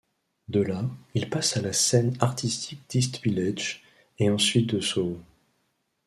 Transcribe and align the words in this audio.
De 0.47 0.61
là, 0.61 0.83
il 1.13 1.29
passe 1.29 1.57
à 1.57 1.61
la 1.61 1.73
scène 1.73 2.17
artistique 2.21 2.81
d'East 2.89 3.21
Village, 3.23 3.83
et 4.17 4.31
ensuite 4.31 4.73
de 4.73 4.79
Soho. 4.79 5.19